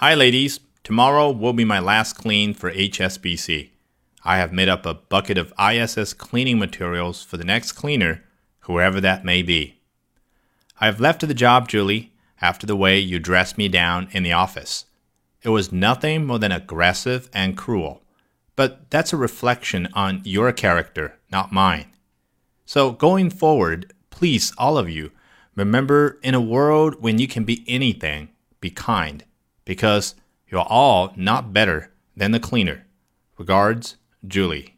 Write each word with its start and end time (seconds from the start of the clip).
Hi, 0.00 0.14
ladies. 0.14 0.60
Tomorrow 0.84 1.32
will 1.32 1.52
be 1.52 1.64
my 1.64 1.80
last 1.80 2.12
clean 2.12 2.54
for 2.54 2.70
HSBC. 2.70 3.70
I 4.22 4.36
have 4.36 4.52
made 4.52 4.68
up 4.68 4.86
a 4.86 4.94
bucket 4.94 5.36
of 5.36 5.52
ISS 5.58 6.12
cleaning 6.12 6.56
materials 6.56 7.24
for 7.24 7.36
the 7.36 7.42
next 7.44 7.72
cleaner, 7.72 8.22
whoever 8.60 9.00
that 9.00 9.24
may 9.24 9.42
be. 9.42 9.80
I 10.80 10.86
have 10.86 11.00
left 11.00 11.26
the 11.26 11.34
job, 11.34 11.68
Julie, 11.68 12.12
after 12.40 12.64
the 12.64 12.76
way 12.76 13.00
you 13.00 13.18
dressed 13.18 13.58
me 13.58 13.66
down 13.66 14.06
in 14.12 14.22
the 14.22 14.30
office. 14.30 14.84
It 15.42 15.48
was 15.48 15.72
nothing 15.72 16.26
more 16.26 16.38
than 16.38 16.52
aggressive 16.52 17.28
and 17.34 17.56
cruel. 17.56 18.00
But 18.54 18.88
that's 18.90 19.12
a 19.12 19.16
reflection 19.16 19.88
on 19.94 20.22
your 20.22 20.52
character, 20.52 21.18
not 21.32 21.50
mine. 21.50 21.86
So 22.66 22.92
going 22.92 23.30
forward, 23.30 23.92
please, 24.10 24.52
all 24.58 24.78
of 24.78 24.88
you, 24.88 25.10
remember 25.56 26.20
in 26.22 26.36
a 26.36 26.40
world 26.40 27.02
when 27.02 27.18
you 27.18 27.26
can 27.26 27.42
be 27.42 27.64
anything, 27.66 28.28
be 28.60 28.70
kind, 28.70 29.24
because 29.68 30.14
you're 30.48 30.62
all 30.62 31.12
not 31.14 31.52
better 31.52 31.90
than 32.16 32.30
the 32.30 32.40
cleaner. 32.40 32.86
Regards, 33.36 33.96
Julie. 34.26 34.77